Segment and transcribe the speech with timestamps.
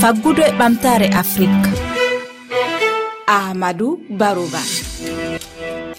[0.00, 1.68] faggudu e ɓamtare afrique.
[3.26, 4.60] Ahmadou barouba.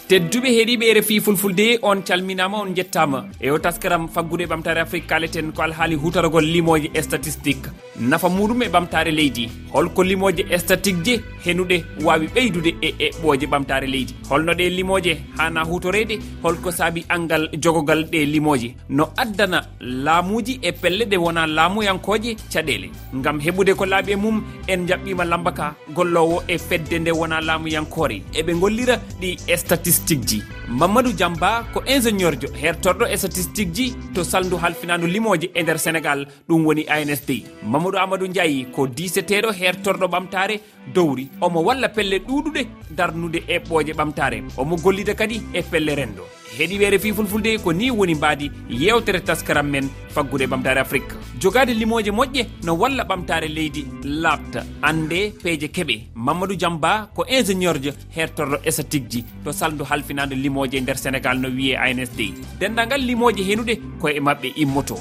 [0.10, 3.20] Tedduɓe heeɗiɓe rfi fulfulde on calminama on jettama.
[3.40, 7.70] E o taskaram faggude ɓamtare afrique kaleten ko alhaali hutorogol limoje statistique.
[8.00, 9.46] Nafa muɗum e ɓamtare leydi.
[9.74, 14.14] holko limoje statique je henuɗe wawi ɓeydude e eɓɓoje ɓamtare leydi.
[14.30, 18.76] Holno ɗe limoje hana hutorede holko saabi angal jogogal ɗe limoje.
[18.90, 22.90] No addana laamuji e pelle ɗe wona laamuyankoje caɗele.
[23.14, 28.22] Gam heɓude ko laaɓi e mum en jaɓɓima lambaka gollowo e fedde nde wona laamuyankore
[28.34, 30.42] eɓe gollira ɗi statistique ji.
[30.80, 33.86] mamadou diamba ko ingénieur jo hertorɗo e statistique ji
[34.16, 37.30] to saldu halfinandu limoji e nder sénégal ɗum woni ansd
[37.72, 40.56] mamadou amadou ndiayi ko diseteɗo hertorɗo ɓamtare
[40.96, 42.62] dowri omo walla pelle ɗuɗuɗe
[42.98, 46.24] darnude eɓɓoje ɓamtare omo gollida kadi e pelle rendo.
[46.58, 52.12] heeɗiweere refi fulfulde ko ni woni mbaadi yewtere taskaram men faggude ɓamtare afrique jogade limoje
[52.12, 58.58] moƴƴe no walla ɓamtare leydi labta ande peeje keɓe mamadou diamba ko ingénieur jo hertorɗo
[58.66, 62.20] estatique ji to saldu halfinade limoje e nder sénégal no wiye ansd
[62.60, 64.96] dendagal limoje henude koye maɓɓe immoto.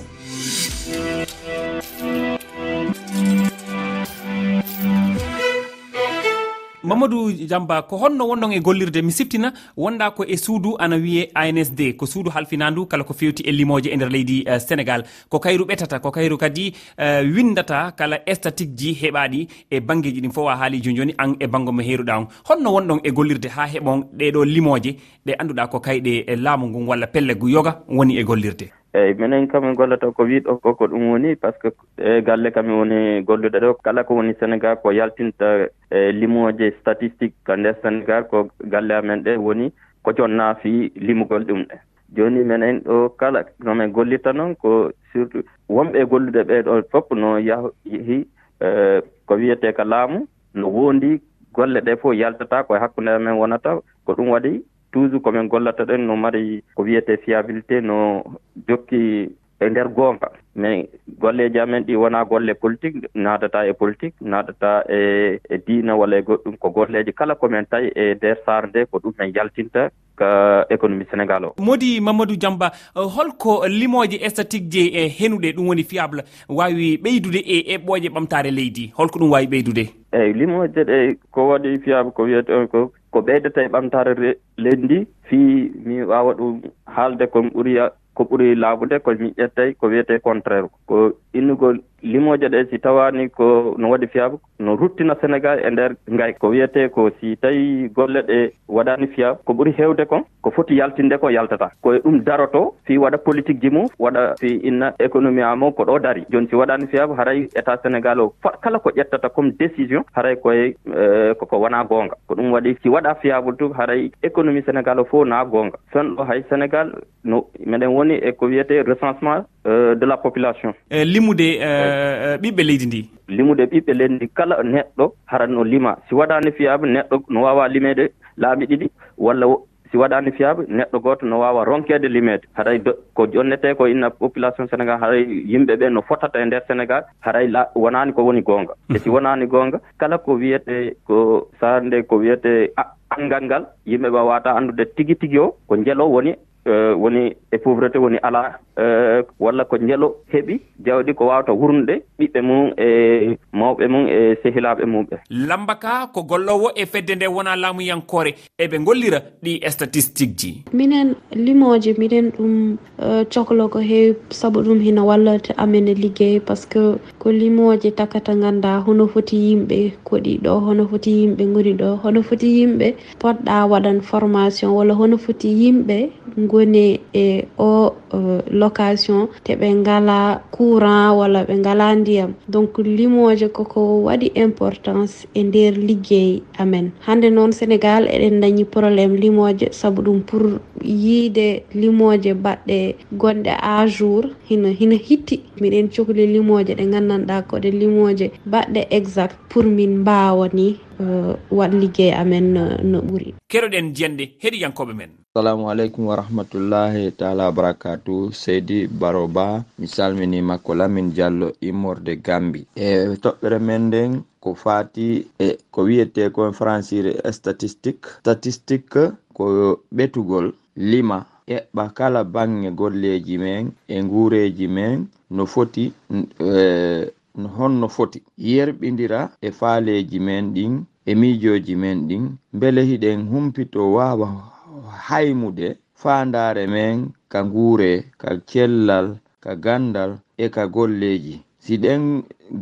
[6.91, 11.31] mamadou diamba ko honno wonnon e gollirde mi siftina wonɗa ko e suudu ana wiye
[11.35, 15.05] ansd ko suudu halfinandu kala ko fewti e limoje e nder leydi uh, sénégal.
[15.29, 20.33] Ko kayru ɓetata ko kayru kadi uh, windata kala statique ji heɓaɗi e banggueji ɗin
[20.33, 22.27] fof a haali joni joni an e banggo mo heeruɗa on.
[22.49, 24.97] Honno wonɗon e gollirde ha heɓon ɗeɗo limoje
[25.27, 28.80] ɗe anduɗa ko kayɗe e laamu ngun walla pelle yoga woni e gollirde.
[28.93, 32.51] eeyi minen kamin gollata ko wiiɗo ko ko ɗum woni par ce que e galle
[32.51, 37.57] kam woni golluɗe ɗo kala ko woni sénégal ko yaltinta eh, e limoje statistique ka
[37.57, 39.71] nder sénégal ko galle amen ɗe woni
[40.03, 41.77] ko jon naafi limugol ɗum ɗe.
[42.17, 48.27] Joni minen ɗo kala nomin gollirta noon ko surtout wonɓe gollude ɓeɗo fof no yahi
[48.61, 51.21] eh, ko wiyete ka laamu no wondi
[51.55, 56.07] golle ɗe fof yaltata koye hakkude amen wonata ko ɗum waɗi toujours komin gollata ɗen
[56.07, 58.25] no mari ko wiyete fiabilité no
[58.69, 59.31] jokki
[59.61, 60.87] e nder goonga mais
[61.21, 66.23] golleji amen ɗi wona golle politique naadata e politique naadata e e diina walla e
[66.23, 70.67] goɗɗum ko golleji kala komin tawi e nder sar nde ko ɗum min yaltinta ka
[70.71, 71.55] économie sénégal o.
[71.59, 77.41] Modi mamadou diamba euh, holko limoje statique je e henuɗe ɗum woni fiable wawi ɓeydude
[77.45, 79.85] e eɓɓoje ɓamtare leydi holko ɗum wawi ɓeydude?
[80.13, 84.13] Eyyi limoje ɗe ko waɗi fiable ko wiyete on ko ko ɓeydata e ɓamtare
[84.57, 84.99] leydi ndi
[85.29, 87.73] fii mi wawa ɗum haalde komi ɓuuri
[88.21, 90.97] ko ɓuri laaɓude ko mi ƴettay ko wiyete contraire ko
[91.33, 96.33] innugol limoje ɗe si tawani ko no waɗi fiyaaba no ruttina sénégal e nder ngay
[96.41, 100.77] ko wiyete ko si tawi golle ɗe waɗani fiyaaba ko ɓuri hewde kon ko foti
[100.77, 101.71] yaltinde ko yaltata.
[101.83, 105.99] Koye ɗum daroto fi waɗa politique ji mum waɗa fi inna économie amo ko ɗo
[106.01, 106.25] dari.
[106.31, 110.37] Joni si waɗani fiyaaba haray état sénégal o fat kala ko ƴettata comme décision haray
[110.37, 112.15] koye eh, koko wona goonga.
[112.27, 115.77] Ko ɗum waɗi si waɗa fiyaabul tu haray économie sénégal o fof na goonga.
[115.93, 116.93] Fen ɗo hay sénégal
[117.25, 120.75] no meɗen woni e ko wiyete recensement euh, de la population.
[120.91, 123.01] E limude euh, ɓiɓɓe leydi ndi?
[123.29, 124.29] Limude ɓiɓɓe leydi ndi.
[124.35, 125.97] Kala neɗɗo haranno lima.
[126.09, 128.87] Si waɗani fiyaɓe neɗɗo no wawa limede laabi ɗiɗi.
[129.19, 129.47] Walla
[129.91, 132.47] si waɗani fiyaɓe neɗɗo goto no wawa ronkede limede.
[132.55, 132.79] Haray
[133.15, 137.47] ko jonnete ko inna population sénégal haray yimɓe ɓe no fotata e nder sénégal haray
[137.75, 142.71] wonani ko woni gonga e si wonani gonga kala ko wiyete ko sarde ko wiyete
[143.11, 146.35] angal ngal yimɓe ɓe wawata andude tigui tigui o ko jeelo woni
[146.67, 152.03] Eh, woni e pauvreté woni alaa eh, walla ko njelo heɓi jawɗi ko wawata wurnude
[152.21, 157.15] ɓiɓɓe mum e mawɓe mum e sehilaɓe mum ɓe lamba ka ko gollowo e fedde
[157.17, 160.65] nde wona laamuyankore eɓe gollira ɗi e statistique ji.
[160.73, 166.41] Minen limoje minen ɗum eh, cohlo ko heewi saabu ɗum hina wallate amen e liggey
[166.41, 171.45] par ce que ko limoje takata ganda hono foti yimɓe koɗi ɗo hono foti yimɓe
[171.55, 177.45] goni ɗo hono foti yimɓe poɗɗa waɗan formation walla hono foti yimɓe goni woni e
[177.59, 178.17] o e,
[178.53, 182.35] location te ɓe ngala courant walla ɓe ngala ndiyam.
[182.49, 186.91] Donc limoje koko waɗi importance e nder liggey amen.
[187.07, 190.43] Hande noon sénégal eɗen dañi probléme limoje saabu ɗum pour
[190.85, 197.71] yiide limoje baɗɗe gonɗe à jour hino hino hitti miɗen cohli limoje ɗe gandanɗa koɗe
[197.71, 203.95] limoje baɗɗe exact pour min mbawani e, uh, wat liggey amen no, no ɓuuri keɗoɗen
[203.95, 205.20] jiyande heɗiyankoɓe men.
[205.31, 212.67] assalamu aleykum warahmatullahi taala wabarakatu seydi baroba mi salminima ko lamin diallo immorde gambi.
[212.75, 214.13] E toɓɓere men nden
[214.43, 215.07] ko fati
[215.39, 218.11] e ko wiyete kon francire statistique.
[218.21, 221.19] Statistique ko ɓetugol lima.
[221.57, 227.07] Eɓɓa kala bange golleji men e guureji men no foti e,
[227.41, 228.19] no honno foti.
[228.39, 230.73] Yerɓidira e faaleji men ɗin
[231.07, 232.25] e miijoji men ɗin.
[232.53, 234.59] Beele hiɗen humpito wawa
[235.07, 235.69] haymude
[236.01, 236.97] faandare men
[237.33, 239.07] ka nguure ka cellal
[239.45, 240.11] ka gandal
[240.45, 241.35] e ka golleji
[241.65, 242.03] si ɗen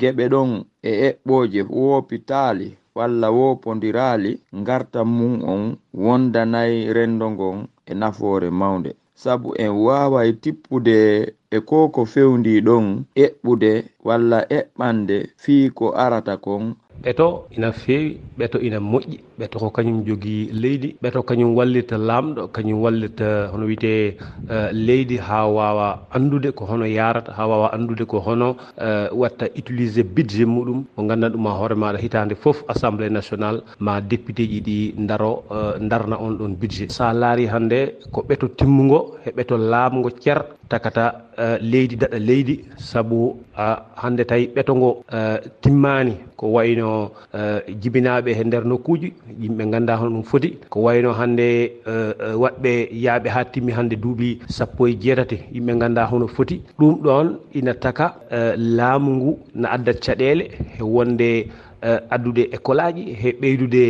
[0.00, 0.50] geɓe ɗon
[0.82, 4.32] e eɓɓoje woopitali walla wopondirali
[4.66, 5.62] gartam mum on
[6.04, 7.58] wondanayi rendo ngon
[7.90, 8.90] e nafoore mawnde.
[9.22, 10.98] Sabu en waaway tippude
[11.50, 12.86] e ko ko fewndi ɗon
[13.24, 13.72] eɓɓude
[14.06, 16.64] walla eɓɓande fii ko arata kon
[17.04, 22.48] ɓeto ina feewi ɓeto ina moƴƴi ɓeto ko kañum jogii leydi ɓeto kañum wallita laamɗo
[22.54, 24.16] kañum wallita hono wiyete
[24.50, 28.56] eh, leydi haa waawa anndude ko hono yarata haa waawa anndude ko hono
[28.86, 30.84] eh, watta utilisé budget muɗum.
[30.96, 35.44] Mo nganndan ɗum ma hoore maaɗa hitaande fof assemblée nationale ma député ji ɗi daro
[35.50, 36.90] eh, ndarna on ɗon budget.
[36.90, 41.04] So a laari hannde ko ɓeto timmugo e ɓeto laamgo cer takata
[41.60, 44.90] leydi daɗa leydi sabu ah, hannde tawi ɓeto ngo
[45.62, 47.40] timmani ko wayno e,
[47.82, 49.08] jibinaɓe e nder nokkuji
[49.42, 50.50] yimɓe ganda hono ɗum foti.
[50.72, 51.70] Ko wayno hande e,
[52.24, 52.72] e, waɗɓe
[53.04, 56.56] yaaɓe ha timmi hande duuɓi sappo e jeetati yimɓe ganda hono foti.
[56.78, 57.26] Ɗum ɗon
[57.58, 58.06] ina taka
[58.56, 60.44] laamu ngu na adda caɗele
[60.78, 61.28] e wonde
[61.82, 63.82] Eh, addude école aji he ɓeydude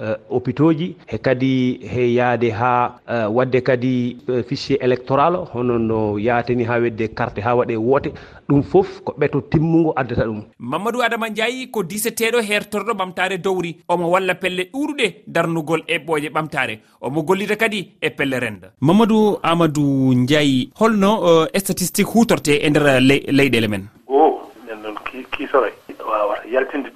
[0.00, 4.16] eh, hôpitau ji he kadi he yaade ha eh, wadde kadi
[4.48, 8.10] fichier électoral hono no yaateni ha wedde carte ha waɗe woote.
[8.48, 10.42] Ɗum fof ko ɓeto timmugo addata ɗum.
[10.58, 13.76] Mamadou adama ndiayi ko diseteɗo hertorɗo ɓamtare dowri.
[13.88, 18.72] Omo walla pelle ɗuuɗuɗe darnugol eɓɓoje ɓamtare omo gollita kadi e pelle renda.
[18.80, 23.86] Mamadou amadou ndiayi holno uh, statistique hutorte e nder leyɗele men?
[24.08, 24.96] Oh, o nen noon
[25.30, 25.70] kisore
[26.06, 26.95] wawata yaltinde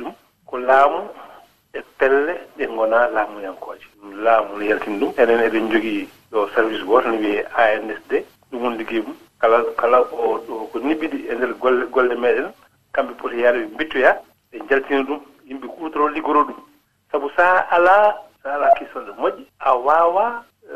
[0.70, 1.00] laamu
[1.74, 3.86] e pelle ɗe ngonaa laamuyankooje
[4.24, 5.10] laamu no yaltini ɗum.
[5.22, 8.12] Enen eɗen jogii ɗo service gooto no wiyee ansd
[8.50, 9.16] ɗum won ligey mum.
[9.40, 12.48] Kala kala o ɗo ko nibbiɗi e ndeer golle golle meeɗen
[12.94, 14.16] kamɓe poti yaade ɓe mbittoyaa
[14.52, 15.20] ɓe jaltina ɗum.
[15.48, 16.56] Yimɓe kuutoro liggoro ɗum.
[17.12, 20.74] Sabu so a alaa so a alaa kiisonɗo moƴƴi a waawaa e,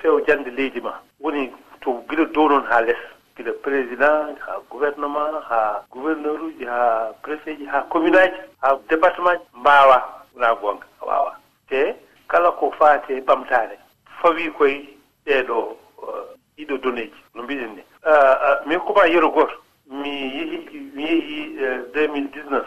[0.00, 0.92] few jannde leydi ma.
[1.20, 1.50] Woni
[1.80, 2.98] to gila dow noon haa les.
[3.36, 9.40] Gila président haa gouvernement haa gouverneur uji haa préfet ji haa commune aji ha département
[9.54, 11.36] mbawa wona gonga wawa.
[11.68, 11.94] Te
[12.28, 13.78] kala ko faate ɓamtare
[14.22, 14.88] fawi koye
[15.26, 17.82] ɗeɗo eh, ɗiɗo doneji no mbiɗen ni.
[18.06, 19.54] Eh, eh, min koma yeru goto
[19.86, 21.56] mi yehi mi yehi
[21.92, 22.64] 2019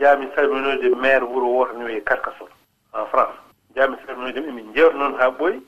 [0.00, 2.50] jaami salminoyde maire wuro woto ni wiye carcassonne
[2.94, 3.36] en france.
[3.76, 5.60] Jaami salminoyde emin jewta noon ha ɓooyi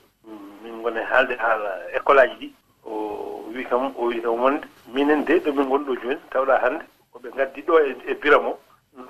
[0.63, 2.53] min gone haalde haala école aji ɗi.
[2.85, 6.85] O wi kam o wi kam wonde minen de ɗo min gonɗo joni tawɗa hannde
[7.13, 8.57] koɓe gaddi ɗo e, e bira mo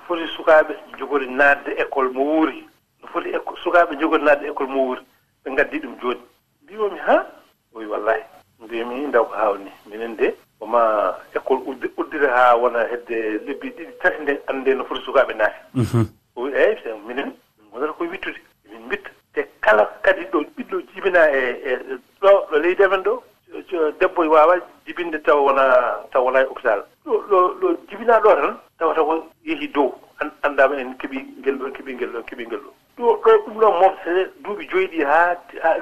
[0.08, 2.66] foti sukaaɓe jogori naatde école mo wuuri.
[3.02, 3.28] No foti
[3.62, 5.02] sukaaɓe jogori naatde école mo wuuri
[5.44, 6.20] ɓe ngaddi ɗum jooni.
[6.62, 7.26] Mbiyomi haa?
[7.74, 8.22] Oyi wallahi
[8.60, 9.70] mbiyami ndaw ko haawni.
[9.86, 13.16] Minen de oma école udde uddire haa wona hedde
[13.46, 16.04] lebbi ɗiɗi tati nde annde no foti sukaaɓe naati mhm.
[16.36, 17.32] o wi eeyi so minen
[17.72, 18.40] gonata koye wittude.
[18.70, 19.10] Min mbitta.
[19.34, 21.40] Te kala kadi ɗo ɓiɗɗo jibina e
[21.70, 21.72] e
[22.20, 23.22] ɗo ɗo leydi amen ɗo?
[24.00, 24.56] Debbo e waawa
[24.86, 25.64] jibinde taw wona
[26.12, 26.80] taw wona e hôpital.
[27.04, 28.56] Ɗo ɗo ɗo jibinaa ɗo tan?
[28.78, 29.92] Tawata ko yehi dow
[30.42, 33.72] anndama en keɓi ngel ɗon keɓi ngel ɗon keɓi ngel ɗon ɗo ɗo ɗum ɗon
[33.80, 34.12] mofte
[34.44, 35.34] duuɓi joyi ɗi haa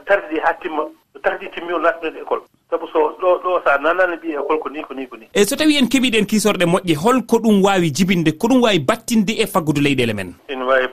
[0.07, 0.85] tardi haa timma
[1.23, 2.43] tardi timmi o natɗon école.
[2.71, 5.27] Sabu so ɗo ɗo so a nanani ɓi école ko ni ko ni ko ni
[5.35, 9.33] eyi so tawi en keɓiɗen kiisorɗe moƴƴe holko ɗum waawi jibinde ko ɗum waawi battinde
[9.39, 10.35] e faggudu leyɗele men?
[10.49, 10.89] Ene waawi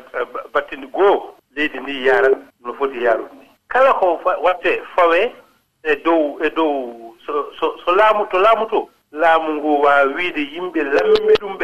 [0.54, 3.48] battinde goo leydi ndi yarat no foti yaarude ni.
[3.68, 5.32] Kala ko watte fawe
[5.84, 7.52] e dow e dow so
[7.86, 8.90] so laamu to laamu to?
[9.12, 11.58] Laamu ngu waawi wiide yimɓe lamme ɗum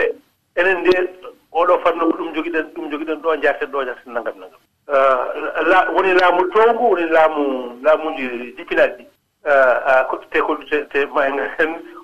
[6.10, 9.08] woni laamu towngu woni laamu laamuji jipinaɗi ɗi
[9.46, 11.38] ah, ah, koɗɗite koɗɗite ma en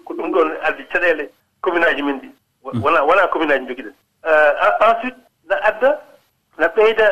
[0.06, 1.30] ko ɗum ɗon addi caɗeele
[1.62, 2.30] commune aji min ɗi
[2.74, 2.84] mm.
[2.84, 3.94] wona wona commune aji jogiɗen
[4.24, 5.18] ah, ensuite
[5.50, 6.00] na adda
[6.58, 7.08] na ɓeyda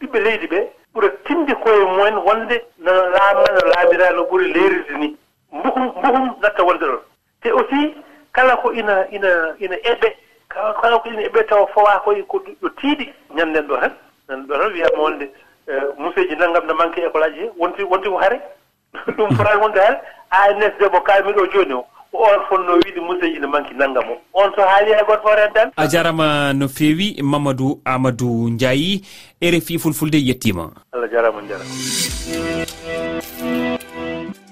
[0.00, 4.98] ɓiɓɓe leydi ɓee ɓura tinde koye mumen wonde no laama no laamirani no ɓuri leerirde
[4.98, 5.16] ni.
[5.52, 7.00] Mbuhum mbuhum natta wonde ɗon.
[7.42, 7.94] Te aussi
[8.32, 10.16] kala ko ina ina ina eɓe
[10.48, 13.92] kala ko ina eɓe tawa fawa koye ko ɗo tiiɗi ñannden ɗo tan
[14.30, 15.26] nan ɗo tan wiyatma wonde
[15.68, 18.38] e, museji nanngam no manque école aji he wonti wonti ko hare?
[19.16, 19.98] Ɗum fotani wonde hare?
[20.30, 21.84] Ansd mo kaalmi ɗo jooni o.
[22.12, 24.16] On fonno wiide museji ne manque nanngam o.
[24.34, 25.70] On so haali hay goto fof tan?
[25.76, 29.02] A jarama no feewi mamadou amadou ndiayi
[29.42, 31.74] rfi fulfulde yettima allah jarama jarama.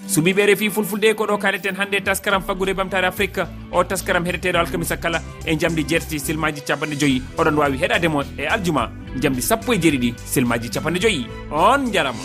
[0.08, 3.44] Sumiɓe refi fulfulde ko ɗo kaleten hannde taskaram faggude ɓamtare afrique.
[3.72, 8.46] O taskaram heɗeteɗo alkamisa kala e jamdi jeetati silmaji capanɗe joyyi oɗon wawi heɗademo e
[8.46, 8.90] aljuma.
[9.20, 11.26] jamdi sappo e jeeɗiɗi selmaji capanɗe joyyi.
[11.50, 12.22] On jarama